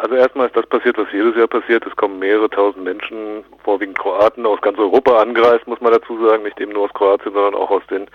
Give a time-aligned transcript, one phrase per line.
[0.00, 1.84] Also erstmal ist das passiert, was jedes Jahr passiert.
[1.86, 6.42] Es kommen mehrere tausend Menschen, vorwiegend Kroaten, aus ganz Europa angereist, muss man dazu sagen.
[6.42, 8.06] Nicht eben nur aus Kroatien, sondern auch aus den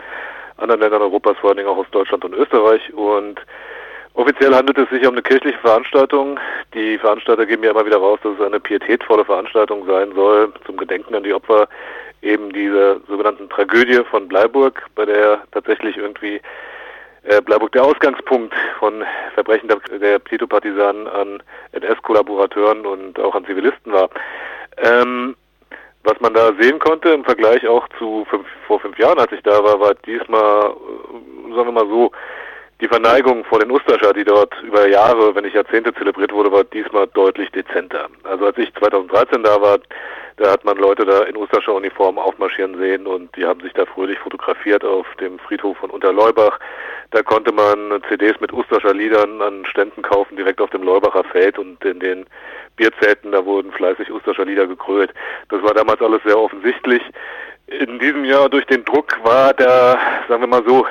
[0.57, 2.91] anderen Ländern Europas, vor allen Dingen auch aus Deutschland und Österreich.
[2.95, 3.39] Und
[4.15, 6.39] offiziell handelt es sich um eine kirchliche Veranstaltung.
[6.73, 10.77] Die Veranstalter geben ja immer wieder raus, dass es eine pietätvolle Veranstaltung sein soll, zum
[10.77, 11.67] Gedenken an die Opfer
[12.23, 16.41] eben dieser sogenannten Tragödie von Bleiburg, bei der tatsächlich irgendwie
[17.45, 19.03] Bleiburg der Ausgangspunkt von
[19.33, 24.09] Verbrechen der, der Tito-Partisanen an NS-Kollaborateuren und auch an Zivilisten war.
[24.77, 25.35] Ähm,
[26.03, 29.41] was man da sehen konnte im Vergleich auch zu fünf, vor fünf Jahren, als ich
[29.41, 32.11] da war, war diesmal, äh, sagen wir mal so,
[32.81, 36.63] die Verneigung vor den Ustascha, die dort über Jahre, wenn nicht Jahrzehnte zelebriert wurde, war
[36.65, 38.07] diesmal deutlich dezenter.
[38.23, 39.79] Also als ich 2013 da war,
[40.37, 43.85] da hat man Leute da in Ustascha Uniform aufmarschieren sehen und die haben sich da
[43.85, 46.59] fröhlich fotografiert auf dem Friedhof von Unterleubach.
[47.11, 51.57] Da konnte man CDs mit Ustascher Liedern an Ständen kaufen, direkt auf dem Leubacher Feld
[51.57, 52.25] und in den
[52.75, 55.13] Bierzelten, da wurden fleißig Ustascher Lieder gekrölt.
[55.47, 57.01] Das war damals alles sehr offensichtlich.
[57.67, 59.97] In diesem Jahr durch den Druck war da,
[60.27, 60.85] sagen wir mal so,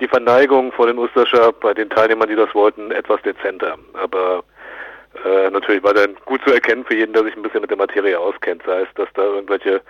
[0.00, 3.76] die Verneigung vor den Ustascher bei den Teilnehmern, die das wollten, etwas dezenter.
[3.92, 4.42] Aber
[5.24, 7.78] äh, natürlich war dann gut zu erkennen für jeden, der sich ein bisschen mit der
[7.78, 9.82] Materie auskennt, sei es, dass da irgendwelche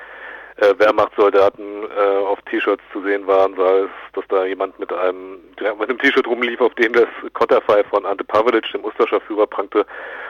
[0.57, 5.39] äh, Wehrmachtssoldaten äh, auf T-Shirts zu sehen waren, sei es, dass da jemand mit einem
[5.59, 9.87] mit einem T-Shirt rumlief, auf dem das Konterfei von Ante Pavelic, dem Ustascher Führer, prangte,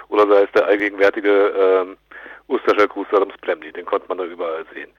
[0.08, 4.64] oder sei es der allgegenwärtige äh, Ustascher Gruß Adams Plemni, den konnte man da überall
[4.74, 4.90] sehen.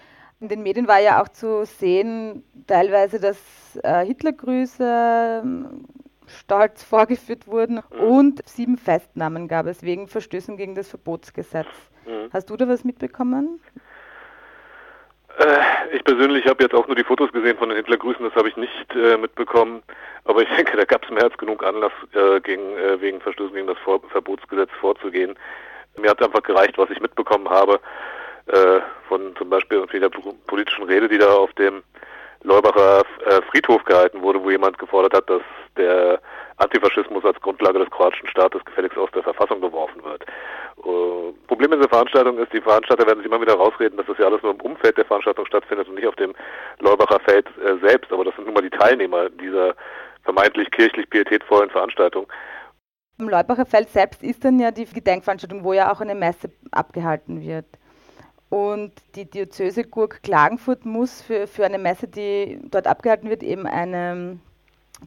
[0.41, 3.37] In den Medien war ja auch zu sehen, teilweise, dass
[3.83, 5.85] äh, Hitlergrüße ähm,
[6.25, 7.99] stolz vorgeführt wurden mhm.
[7.99, 11.67] und sieben Festnahmen gab es wegen Verstößen gegen das Verbotsgesetz.
[12.07, 12.29] Mhm.
[12.33, 13.61] Hast du da was mitbekommen?
[15.37, 18.49] Äh, ich persönlich habe jetzt auch nur die Fotos gesehen von den Hitlergrüßen, das habe
[18.49, 19.83] ich nicht äh, mitbekommen.
[20.23, 23.53] Aber ich denke, da gab es mehr als genug Anlass, äh, gegen, äh, wegen Verstößen
[23.53, 25.35] gegen das Vor Verbotsgesetz vorzugehen.
[25.99, 27.79] Mir hat einfach gereicht, was ich mitbekommen habe
[28.51, 30.09] äh, von zum Beispiel irgendwie der
[30.47, 31.83] politischen Rede, die da auf dem
[32.43, 35.41] Leubacher äh, Friedhof gehalten wurde, wo jemand gefordert hat, dass
[35.77, 36.19] der
[36.57, 40.25] Antifaschismus als Grundlage des kroatischen Staates gefälligst aus der Verfassung geworfen wird.
[40.83, 44.17] Uh, Problem in dieser Veranstaltung ist, die Veranstalter werden sich immer wieder rausreden, dass das
[44.17, 46.33] ja alles nur im Umfeld der Veranstaltung stattfindet und nicht auf dem
[46.79, 48.11] Leubacher Feld äh, selbst.
[48.11, 49.75] Aber das sind nun mal die Teilnehmer dieser
[50.23, 52.27] vermeintlich kirchlich pietätvollen Veranstaltung.
[53.19, 57.41] Im Leubacher Feld selbst ist dann ja die Gedenkveranstaltung, wo ja auch eine Messe abgehalten
[57.41, 57.65] wird.
[58.51, 63.65] Und die Diözese Gurk Klagenfurt muss für, für eine Messe, die dort abgehalten wird, eben
[63.65, 64.39] eine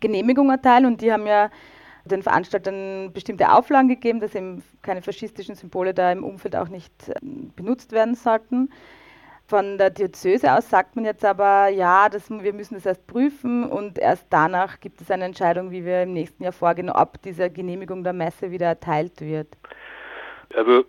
[0.01, 0.87] Genehmigung erteilen.
[0.87, 1.51] Und die haben ja
[2.07, 7.11] den Veranstaltern bestimmte Auflagen gegeben, dass eben keine faschistischen Symbole da im Umfeld auch nicht
[7.11, 7.15] äh,
[7.55, 8.71] benutzt werden sollten.
[9.47, 13.65] Von der Diözese aus sagt man jetzt aber, ja, das, wir müssen das erst prüfen
[13.65, 17.51] und erst danach gibt es eine Entscheidung, wie wir im nächsten Jahr vorgehen, ob diese
[17.51, 19.49] Genehmigung der Messe wieder erteilt wird.
[20.57, 20.85] Also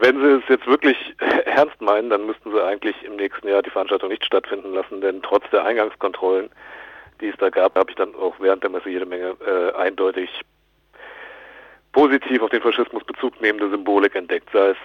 [0.00, 0.96] wenn Sie es jetzt wirklich
[1.44, 5.22] ernst meinen, dann müssten Sie eigentlich im nächsten Jahr die Veranstaltung nicht stattfinden lassen, denn
[5.22, 6.50] trotz der Eingangskontrollen,
[7.20, 10.30] die es da gab, habe ich dann auch während der Messe jede Menge äh, eindeutig
[11.92, 14.76] positiv auf den Faschismus Bezug nehmende Symbolik entdeckt, sei es,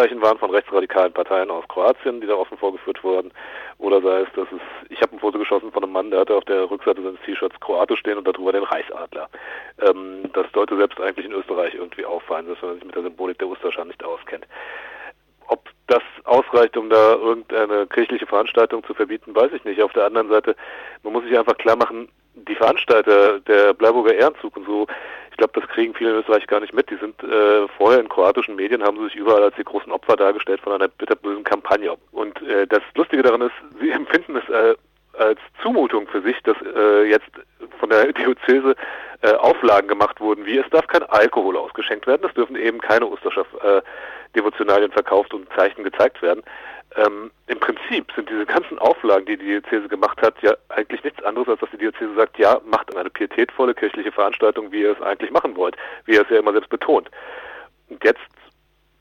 [0.00, 3.30] Parteiabzeichen waren von rechtsradikalen Parteien aus Kroatien, die da offen vorgeführt wurden,
[3.78, 6.34] oder sei es, dass es, ich habe ein Foto geschossen von einem Mann, der hatte
[6.34, 9.28] auf der Rückseite seines T-Shirts Kroatisch stehen und darüber den Reichsadler.
[9.80, 13.38] Ähm, das sollte selbst eigentlich in Österreich irgendwie auffallen, dass man sich mit der Symbolik
[13.38, 14.46] der Osterschan nicht auskennt.
[15.48, 19.82] Ob das ausreicht, um da irgendeine kirchliche Veranstaltung zu verbieten, weiß ich nicht.
[19.82, 20.54] Auf der anderen Seite,
[21.02, 24.86] man muss sich einfach klar machen, die Veranstalter der Bleiburger Ehrenzug und so,
[25.40, 26.90] glaube, das kriegen viele in Österreich gar nicht mit.
[26.90, 30.16] Die sind äh, vorher in kroatischen Medien, haben sie sich überall als die großen Opfer
[30.16, 31.96] dargestellt von einer bitterbösen Kampagne.
[32.12, 34.74] Und äh, das Lustige daran ist, sie empfinden es äh,
[35.18, 37.30] als Zumutung für sich, dass äh, jetzt
[37.78, 38.76] von der Diözese
[39.22, 43.06] äh, Auflagen gemacht wurden, wie es darf kein Alkohol ausgeschenkt werden, es dürfen eben keine
[43.06, 43.80] Osterschaft äh,
[44.36, 46.42] Devotionalien verkauft und Zeichen gezeigt werden.
[46.96, 51.22] Ähm, Im Prinzip sind diese ganzen Auflagen, die die Diözese gemacht hat, ja eigentlich nichts
[51.22, 55.02] anderes, als dass die Diözese sagt, ja, macht eine pietätvolle kirchliche Veranstaltung, wie ihr es
[55.02, 57.08] eigentlich machen wollt, wie ihr es ja immer selbst betont.
[57.88, 58.20] Und jetzt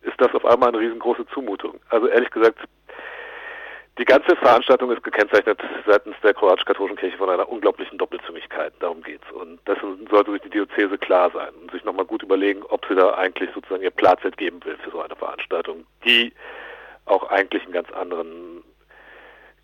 [0.02, 1.80] ist das auf einmal eine riesengroße Zumutung.
[1.90, 2.60] Also ehrlich gesagt,
[3.98, 8.72] die ganze Veranstaltung ist gekennzeichnet seitens der kroatisch-katholischen Kirche von einer unglaublichen Doppelzüngigkeit.
[8.80, 9.30] Darum geht's.
[9.32, 9.78] Und das
[10.10, 13.50] sollte sich die Diözese klar sein und sich nochmal gut überlegen, ob sie da eigentlich
[13.54, 16.32] sozusagen ihr Platz geben will für so eine Veranstaltung, die
[17.10, 18.64] auch eigentlich einen ganz anderen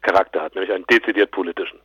[0.02, 1.80] Charakter hat, nämlich einen dezidiert politischen.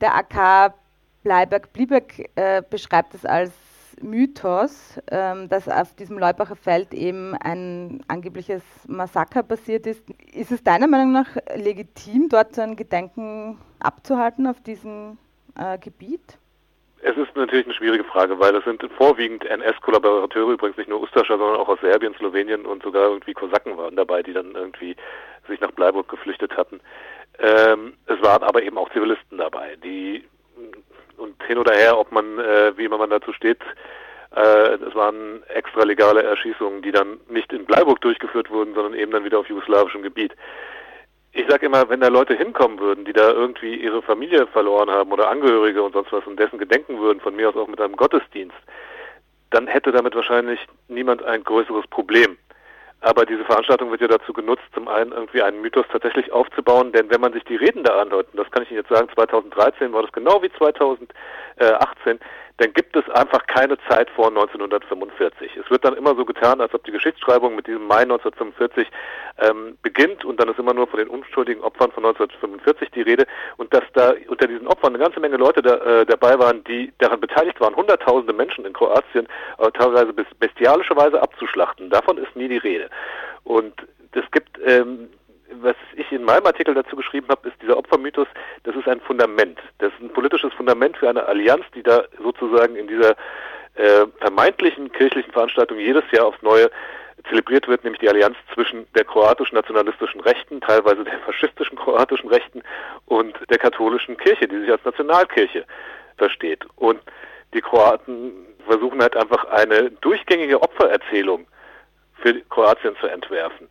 [0.00, 0.74] Der AK
[1.22, 3.52] Bleiberg-Blieberg äh, beschreibt es als
[4.00, 10.02] Mythos, ähm, dass auf diesem Leubacher Feld eben ein angebliches Massaker passiert ist.
[10.32, 15.18] Ist es deiner Meinung nach legitim, dort so ein Gedenken abzuhalten auf diesem
[15.56, 16.38] äh, Gebiet?
[17.04, 21.36] Es ist natürlich eine schwierige Frage, weil es sind vorwiegend NS-Kollaborateure, übrigens nicht nur Ustascha,
[21.36, 24.94] sondern auch aus Serbien, Slowenien und sogar irgendwie Kosaken waren dabei, die dann irgendwie
[25.48, 26.80] sich nach Bleiburg geflüchtet hatten.
[27.40, 30.24] Ähm, es waren aber eben auch Zivilisten dabei, die
[31.16, 33.60] und hin oder her, ob man, äh, wie man dazu steht,
[34.36, 39.10] äh, es waren extra legale Erschießungen, die dann nicht in Bleiburg durchgeführt wurden, sondern eben
[39.10, 40.34] dann wieder auf jugoslawischem Gebiet
[41.32, 45.12] ich sage immer, wenn da Leute hinkommen würden, die da irgendwie ihre Familie verloren haben
[45.12, 47.96] oder Angehörige und sonst was und dessen gedenken würden, von mir aus auch mit einem
[47.96, 48.56] Gottesdienst,
[49.50, 52.36] dann hätte damit wahrscheinlich niemand ein größeres Problem.
[53.00, 57.10] Aber diese Veranstaltung wird ja dazu genutzt, zum einen irgendwie einen Mythos tatsächlich aufzubauen, denn
[57.10, 59.92] wenn man sich die Reden da anhört, und das kann ich Ihnen jetzt sagen, 2013
[59.92, 62.20] war das genau wie 2018,
[62.62, 65.56] dann gibt es einfach keine Zeit vor 1945.
[65.56, 68.88] Es wird dann immer so getan, als ob die Geschichtsschreibung mit diesem Mai 1945
[69.38, 73.26] ähm, beginnt und dann ist immer nur von den unschuldigen Opfern von 1945 die Rede
[73.56, 76.92] und dass da unter diesen Opfern eine ganze Menge Leute da, äh, dabei waren, die
[76.98, 79.26] daran beteiligt waren, hunderttausende Menschen in Kroatien
[79.58, 81.90] äh, teilweise bestialische Weise abzuschlachten.
[81.90, 82.90] Davon ist nie die Rede.
[83.42, 83.74] Und
[84.12, 85.08] es gibt ähm,
[86.22, 88.28] in meinem Artikel dazu geschrieben habe, ist dieser Opfermythos,
[88.62, 89.58] das ist ein Fundament.
[89.78, 93.16] Das ist ein politisches Fundament für eine Allianz, die da sozusagen in dieser
[93.74, 96.70] äh, vermeintlichen kirchlichen Veranstaltung jedes Jahr aufs Neue
[97.28, 102.62] zelebriert wird, nämlich die Allianz zwischen der kroatischen nationalistischen Rechten, teilweise der faschistischen kroatischen Rechten
[103.06, 105.64] und der katholischen Kirche, die sich als Nationalkirche
[106.18, 106.64] versteht.
[106.76, 107.00] Und
[107.52, 108.32] die Kroaten
[108.66, 111.46] versuchen halt einfach eine durchgängige Opfererzählung
[112.14, 113.68] für Kroatien zu entwerfen.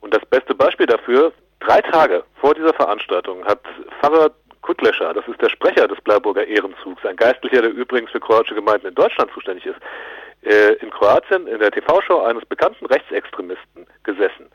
[0.00, 3.60] Und das beste Beispiel dafür, drei Tage vor dieser Veranstaltung hat
[4.00, 4.30] Pfarrer
[4.62, 8.88] Kutlescher, das ist der Sprecher des Bleiburger Ehrenzugs, ein Geistlicher, der übrigens für kroatische Gemeinden
[8.88, 9.78] in Deutschland zuständig ist,
[10.42, 14.50] äh, in Kroatien in der TV-Show eines bekannten Rechtsextremisten gesessen.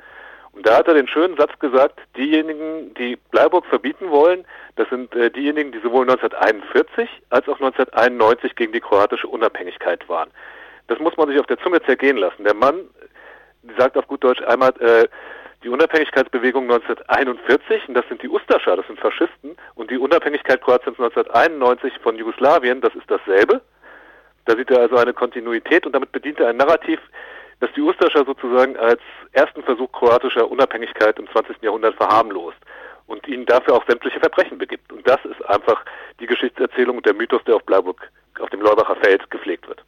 [0.51, 4.45] Und da hat er den schönen Satz gesagt, diejenigen, die Bleiburg verbieten wollen,
[4.77, 10.29] das sind äh, diejenigen, die sowohl 1941 als auch 1991 gegen die kroatische Unabhängigkeit waren.
[10.87, 12.43] Das muss man sich auf der Zunge zergehen lassen.
[12.45, 12.87] Der Mann
[13.77, 15.07] sagt auf gut Deutsch einmal, äh,
[15.65, 20.99] die Unabhängigkeitsbewegung 1941, und das sind die Ustascha, das sind Faschisten, und die Unabhängigkeit Kroatiens
[20.99, 23.61] 1991 von Jugoslawien, das ist dasselbe.
[24.45, 26.99] Da sieht er also eine Kontinuität und damit bedient er ein Narrativ,
[27.61, 29.01] das die Ustascha sozusagen als
[29.31, 31.63] ersten Versuch kroatischer Unabhängigkeit im 20.
[31.63, 32.57] Jahrhundert verharmlost
[33.07, 34.93] und ihnen dafür auch sämtliche Verbrechen begibt.
[34.93, 35.83] Und das ist einfach
[36.19, 38.07] die Geschichtserzählung und der Mythos, der auf Bleiburg,
[38.39, 39.83] auf dem Leubacher Feld gepflegt wird.